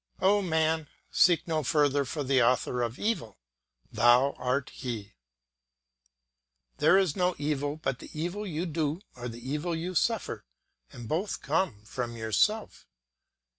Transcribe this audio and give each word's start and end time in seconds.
O 0.19 0.41
Man! 0.41 0.87
seek 1.11 1.47
no 1.47 1.61
further 1.61 2.05
for 2.05 2.23
the 2.23 2.41
author 2.41 2.81
of 2.81 2.97
evil; 2.97 3.37
thou 3.91 4.31
art 4.39 4.71
he. 4.71 5.13
There 6.77 6.97
is 6.97 7.15
no 7.15 7.35
evil 7.37 7.75
but 7.75 7.99
the 7.99 8.09
evil 8.11 8.47
you 8.47 8.65
do 8.65 9.01
or 9.15 9.27
the 9.27 9.47
evil 9.47 9.75
you 9.75 9.93
suffer, 9.93 10.43
and 10.91 11.07
both 11.07 11.43
come 11.43 11.83
from 11.83 12.17
yourself. 12.17 12.87